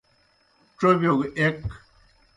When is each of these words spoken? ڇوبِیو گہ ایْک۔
ڇوبِیو 0.77 1.13
گہ 1.19 1.27
ایْک۔ 1.37 1.57